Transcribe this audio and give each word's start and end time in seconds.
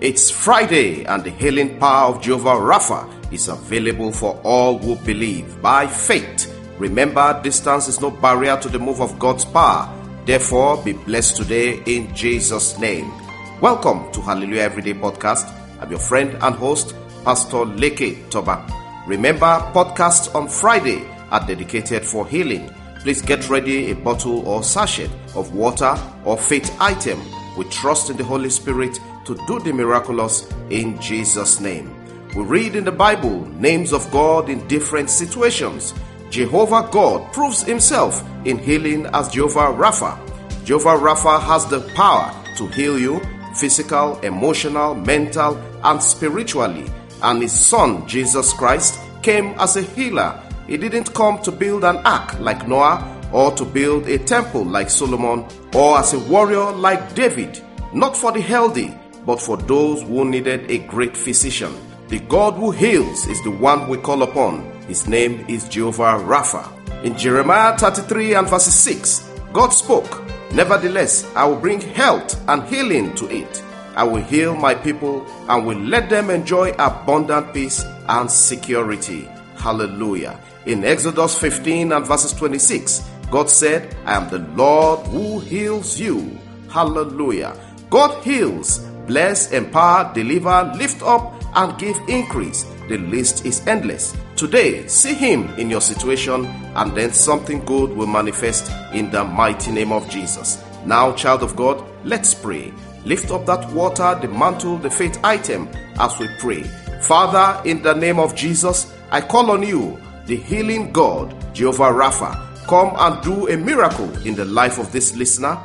It's 0.00 0.30
Friday, 0.30 1.04
and 1.04 1.22
the 1.22 1.28
healing 1.28 1.78
power 1.78 2.08
of 2.14 2.22
Jehovah 2.22 2.58
Rapha 2.58 3.06
is 3.30 3.48
available 3.48 4.12
for 4.12 4.40
all 4.44 4.78
who 4.78 4.96
believe 4.96 5.60
by 5.60 5.86
faith. 5.86 6.50
Remember, 6.78 7.38
distance 7.42 7.86
is 7.86 8.00
no 8.00 8.10
barrier 8.10 8.56
to 8.62 8.70
the 8.70 8.78
move 8.78 9.02
of 9.02 9.18
God's 9.18 9.44
power. 9.44 9.94
Therefore, 10.24 10.82
be 10.82 10.94
blessed 10.94 11.36
today 11.36 11.82
in 11.84 12.14
Jesus' 12.14 12.78
name. 12.78 13.12
Welcome 13.60 14.10
to 14.12 14.22
Hallelujah 14.22 14.62
Everyday 14.62 14.94
Podcast. 14.94 15.46
I'm 15.82 15.90
your 15.90 16.00
friend 16.00 16.34
and 16.40 16.54
host, 16.54 16.94
Pastor 17.22 17.66
Leke 17.66 18.30
Toba. 18.30 18.66
Remember, 19.06 19.60
podcasts 19.74 20.34
on 20.34 20.48
Friday 20.48 21.06
are 21.30 21.46
dedicated 21.46 22.06
for 22.06 22.26
healing. 22.26 22.70
Please 23.00 23.20
get 23.20 23.50
ready 23.50 23.90
a 23.90 23.96
bottle 23.96 24.48
or 24.48 24.62
sachet 24.62 25.10
of 25.34 25.54
water 25.54 25.94
or 26.24 26.38
faith 26.38 26.74
item. 26.80 27.20
We 27.58 27.64
trust 27.64 28.08
in 28.08 28.16
the 28.16 28.24
Holy 28.24 28.48
Spirit 28.48 28.98
to 29.30 29.46
do 29.46 29.60
the 29.60 29.72
miraculous 29.72 30.52
in 30.70 31.00
Jesus' 31.00 31.60
name. 31.60 31.94
We 32.34 32.42
read 32.42 32.74
in 32.74 32.84
the 32.84 32.90
Bible 32.90 33.46
names 33.60 33.92
of 33.92 34.10
God 34.10 34.48
in 34.48 34.66
different 34.66 35.08
situations. 35.08 35.94
Jehovah 36.30 36.88
God 36.90 37.32
proves 37.32 37.62
himself 37.62 38.24
in 38.44 38.58
healing 38.58 39.06
as 39.06 39.28
Jehovah 39.28 39.72
Rapha. 39.72 40.18
Jehovah 40.64 40.98
Rapha 40.98 41.40
has 41.40 41.64
the 41.66 41.80
power 41.94 42.34
to 42.56 42.66
heal 42.68 42.98
you 42.98 43.20
physical, 43.54 44.18
emotional, 44.20 44.94
mental, 44.96 45.56
and 45.84 46.02
spiritually. 46.02 46.86
And 47.22 47.42
his 47.42 47.52
son, 47.52 48.06
Jesus 48.08 48.52
Christ, 48.52 48.98
came 49.22 49.54
as 49.60 49.76
a 49.76 49.82
healer. 49.82 50.42
He 50.66 50.76
didn't 50.76 51.14
come 51.14 51.40
to 51.42 51.52
build 51.52 51.84
an 51.84 51.98
ark 51.98 52.38
like 52.40 52.66
Noah 52.66 53.28
or 53.32 53.52
to 53.52 53.64
build 53.64 54.08
a 54.08 54.18
temple 54.18 54.64
like 54.64 54.90
Solomon 54.90 55.46
or 55.72 55.98
as 55.98 56.14
a 56.14 56.18
warrior 56.18 56.72
like 56.72 57.14
David. 57.14 57.60
Not 57.92 58.16
for 58.16 58.30
the 58.30 58.40
healthy, 58.40 58.96
but 59.26 59.40
for 59.40 59.56
those 59.56 60.02
who 60.02 60.24
needed 60.24 60.70
a 60.70 60.78
great 60.78 61.16
physician. 61.16 61.74
The 62.08 62.20
God 62.20 62.54
who 62.54 62.70
heals 62.70 63.26
is 63.26 63.42
the 63.42 63.50
one 63.50 63.88
we 63.88 63.96
call 63.96 64.22
upon. 64.22 64.70
His 64.88 65.06
name 65.06 65.44
is 65.48 65.68
Jehovah 65.68 66.18
Rapha. 66.24 67.04
In 67.04 67.16
Jeremiah 67.16 67.78
33 67.78 68.34
and 68.34 68.48
verse 68.48 68.66
6, 68.66 69.30
God 69.52 69.68
spoke, 69.70 70.22
Nevertheless, 70.52 71.30
I 71.36 71.46
will 71.46 71.60
bring 71.60 71.80
health 71.80 72.36
and 72.48 72.64
healing 72.64 73.14
to 73.14 73.28
it. 73.30 73.62
I 73.94 74.04
will 74.04 74.22
heal 74.22 74.56
my 74.56 74.74
people 74.74 75.26
and 75.48 75.66
will 75.66 75.78
let 75.78 76.10
them 76.10 76.30
enjoy 76.30 76.70
abundant 76.78 77.54
peace 77.54 77.84
and 78.08 78.30
security. 78.30 79.28
Hallelujah. 79.56 80.40
In 80.66 80.84
Exodus 80.84 81.38
15 81.38 81.92
and 81.92 82.06
verses 82.06 82.32
26, 82.32 83.08
God 83.30 83.48
said, 83.48 83.96
I 84.04 84.16
am 84.16 84.28
the 84.28 84.38
Lord 84.56 85.06
who 85.06 85.38
heals 85.38 85.98
you. 86.00 86.38
Hallelujah. 86.68 87.56
God 87.88 88.22
heals, 88.24 88.80
bless, 89.10 89.50
empower, 89.50 90.14
deliver, 90.14 90.72
lift 90.76 91.02
up, 91.02 91.34
and 91.56 91.76
give 91.78 91.98
increase. 92.08 92.64
The 92.88 92.98
list 92.98 93.44
is 93.44 93.66
endless. 93.66 94.16
Today, 94.36 94.86
see 94.86 95.14
Him 95.14 95.48
in 95.58 95.68
your 95.68 95.80
situation, 95.80 96.46
and 96.76 96.96
then 96.96 97.12
something 97.12 97.64
good 97.64 97.90
will 97.90 98.06
manifest 98.06 98.70
in 98.94 99.10
the 99.10 99.24
mighty 99.24 99.72
name 99.72 99.90
of 99.90 100.08
Jesus. 100.08 100.62
Now, 100.86 101.12
child 101.12 101.42
of 101.42 101.56
God, 101.56 101.84
let's 102.04 102.34
pray. 102.34 102.72
Lift 103.04 103.32
up 103.32 103.46
that 103.46 103.68
water, 103.72 104.16
the 104.22 104.28
mantle, 104.28 104.78
the 104.78 104.90
faith 104.90 105.18
item 105.24 105.68
as 105.98 106.16
we 106.20 106.28
pray. 106.38 106.62
Father, 107.02 107.60
in 107.68 107.82
the 107.82 107.94
name 107.94 108.20
of 108.20 108.36
Jesus, 108.36 108.92
I 109.10 109.22
call 109.22 109.50
on 109.50 109.64
you, 109.64 109.98
the 110.26 110.36
healing 110.36 110.92
God, 110.92 111.34
Jehovah 111.52 111.90
Rapha. 111.90 112.46
Come 112.68 112.94
and 112.96 113.20
do 113.24 113.48
a 113.48 113.56
miracle 113.56 114.08
in 114.24 114.36
the 114.36 114.44
life 114.44 114.78
of 114.78 114.92
this 114.92 115.16
listener. 115.16 115.58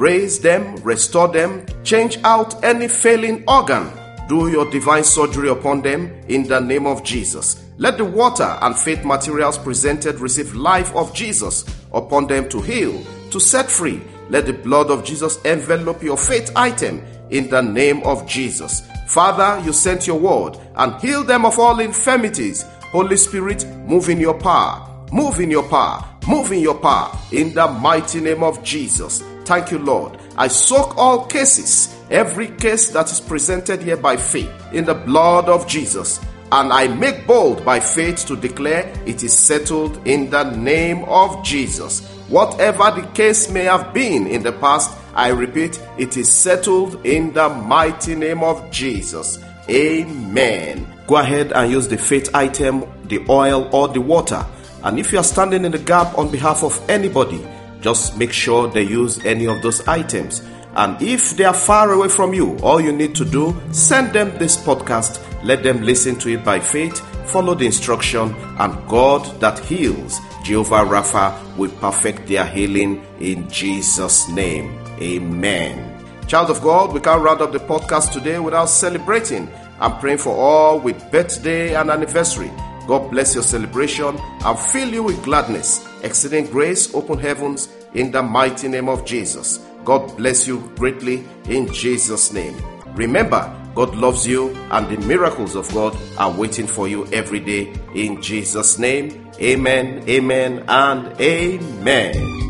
Raise 0.00 0.40
them, 0.40 0.76
restore 0.76 1.28
them, 1.28 1.66
change 1.84 2.16
out 2.24 2.64
any 2.64 2.88
failing 2.88 3.44
organ. 3.46 3.92
Do 4.30 4.48
your 4.50 4.64
divine 4.70 5.04
surgery 5.04 5.50
upon 5.50 5.82
them 5.82 6.10
in 6.26 6.48
the 6.48 6.58
name 6.58 6.86
of 6.86 7.04
Jesus. 7.04 7.62
Let 7.76 7.98
the 7.98 8.06
water 8.06 8.56
and 8.62 8.74
faith 8.74 9.04
materials 9.04 9.58
presented 9.58 10.18
receive 10.18 10.54
life 10.54 10.90
of 10.96 11.12
Jesus 11.12 11.66
upon 11.92 12.28
them 12.28 12.48
to 12.48 12.62
heal, 12.62 13.04
to 13.30 13.38
set 13.38 13.70
free. 13.70 14.00
Let 14.30 14.46
the 14.46 14.54
blood 14.54 14.90
of 14.90 15.04
Jesus 15.04 15.38
envelop 15.42 16.02
your 16.02 16.16
faith 16.16 16.50
item 16.56 17.04
in 17.28 17.50
the 17.50 17.60
name 17.60 18.02
of 18.04 18.26
Jesus. 18.26 18.88
Father, 19.06 19.62
you 19.66 19.74
sent 19.74 20.06
your 20.06 20.18
word 20.18 20.56
and 20.76 20.98
heal 21.02 21.24
them 21.24 21.44
of 21.44 21.58
all 21.58 21.78
infirmities. 21.78 22.62
Holy 22.84 23.18
Spirit, 23.18 23.66
move 23.84 24.08
in 24.08 24.18
your 24.18 24.38
power. 24.40 25.06
Move 25.12 25.40
in 25.40 25.50
your 25.50 25.68
power. 25.68 26.02
Move 26.26 26.52
in 26.52 26.60
your 26.60 26.78
power. 26.78 27.14
In 27.32 27.52
the 27.52 27.68
mighty 27.68 28.22
name 28.22 28.42
of 28.42 28.64
Jesus. 28.64 29.22
Thank 29.44 29.70
you, 29.70 29.78
Lord. 29.78 30.18
I 30.36 30.48
soak 30.48 30.96
all 30.96 31.26
cases, 31.26 31.96
every 32.10 32.48
case 32.48 32.90
that 32.90 33.10
is 33.10 33.20
presented 33.20 33.82
here 33.82 33.96
by 33.96 34.16
faith, 34.16 34.50
in 34.72 34.84
the 34.84 34.94
blood 34.94 35.48
of 35.48 35.66
Jesus. 35.66 36.20
And 36.52 36.72
I 36.72 36.88
make 36.88 37.26
bold 37.26 37.64
by 37.64 37.78
faith 37.78 38.26
to 38.26 38.36
declare 38.36 38.92
it 39.06 39.22
is 39.22 39.32
settled 39.32 40.06
in 40.06 40.30
the 40.30 40.44
name 40.50 41.04
of 41.04 41.44
Jesus. 41.44 42.06
Whatever 42.28 42.90
the 42.90 43.06
case 43.14 43.50
may 43.50 43.64
have 43.64 43.94
been 43.94 44.26
in 44.26 44.42
the 44.42 44.52
past, 44.52 44.96
I 45.14 45.28
repeat, 45.28 45.80
it 45.98 46.16
is 46.16 46.30
settled 46.30 47.04
in 47.04 47.32
the 47.32 47.48
mighty 47.48 48.14
name 48.14 48.42
of 48.42 48.70
Jesus. 48.70 49.38
Amen. 49.68 50.86
Go 51.06 51.16
ahead 51.16 51.52
and 51.52 51.70
use 51.70 51.86
the 51.86 51.98
faith 51.98 52.34
item, 52.34 52.84
the 53.04 53.24
oil, 53.28 53.68
or 53.72 53.88
the 53.88 54.00
water. 54.00 54.44
And 54.82 54.98
if 54.98 55.12
you 55.12 55.18
are 55.18 55.24
standing 55.24 55.64
in 55.64 55.72
the 55.72 55.78
gap 55.78 56.16
on 56.16 56.30
behalf 56.30 56.64
of 56.64 56.80
anybody, 56.88 57.46
just 57.80 58.18
make 58.18 58.32
sure 58.32 58.68
they 58.68 58.82
use 58.82 59.24
any 59.24 59.46
of 59.46 59.62
those 59.62 59.86
items. 59.88 60.42
And 60.74 61.00
if 61.02 61.36
they 61.36 61.44
are 61.44 61.54
far 61.54 61.92
away 61.92 62.08
from 62.08 62.32
you, 62.32 62.56
all 62.58 62.80
you 62.80 62.92
need 62.92 63.14
to 63.16 63.24
do, 63.24 63.60
send 63.72 64.12
them 64.12 64.36
this 64.38 64.56
podcast, 64.56 65.20
let 65.44 65.62
them 65.62 65.82
listen 65.82 66.16
to 66.20 66.28
it 66.30 66.44
by 66.44 66.60
faith, 66.60 67.00
follow 67.30 67.54
the 67.54 67.66
instruction, 67.66 68.34
and 68.58 68.88
God 68.88 69.24
that 69.40 69.58
heals, 69.58 70.20
Jehovah 70.44 70.84
Rapha, 70.84 71.56
will 71.56 71.70
perfect 71.72 72.28
their 72.28 72.46
healing 72.46 73.04
in 73.18 73.48
Jesus' 73.48 74.28
name. 74.28 74.78
Amen. 75.00 75.86
Child 76.28 76.50
of 76.50 76.62
God, 76.62 76.92
we 76.92 77.00
can't 77.00 77.22
round 77.22 77.42
up 77.42 77.50
the 77.50 77.58
podcast 77.58 78.12
today 78.12 78.38
without 78.38 78.66
celebrating. 78.66 79.48
I'm 79.80 79.98
praying 79.98 80.18
for 80.18 80.36
all 80.36 80.78
with 80.78 81.10
birthday 81.10 81.74
and 81.74 81.90
anniversary. 81.90 82.52
God 82.86 83.10
bless 83.10 83.34
your 83.34 83.44
celebration 83.44 84.18
and 84.18 84.58
fill 84.58 84.88
you 84.88 85.02
with 85.02 85.22
gladness, 85.22 85.86
exceeding 86.02 86.46
grace, 86.46 86.94
open 86.94 87.18
heavens 87.18 87.68
in 87.94 88.10
the 88.10 88.22
mighty 88.22 88.68
name 88.68 88.88
of 88.88 89.04
Jesus. 89.04 89.66
God 89.84 90.16
bless 90.16 90.46
you 90.46 90.70
greatly 90.76 91.24
in 91.48 91.72
Jesus' 91.72 92.32
name. 92.32 92.56
Remember, 92.94 93.56
God 93.74 93.94
loves 93.94 94.26
you 94.26 94.50
and 94.70 94.88
the 94.88 94.98
miracles 95.06 95.54
of 95.54 95.72
God 95.72 95.96
are 96.18 96.32
waiting 96.32 96.66
for 96.66 96.88
you 96.88 97.06
every 97.12 97.40
day 97.40 97.72
in 97.94 98.20
Jesus' 98.20 98.78
name. 98.78 99.30
Amen, 99.40 100.04
amen, 100.08 100.64
and 100.68 101.20
amen. 101.20 102.49